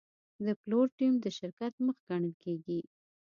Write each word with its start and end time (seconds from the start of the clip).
د 0.45 0.47
پلور 0.61 0.85
ټیم 0.97 1.13
د 1.21 1.25
شرکت 1.37 1.73
مخ 1.85 1.97
ګڼل 2.07 2.33
کېږي. 2.43 2.79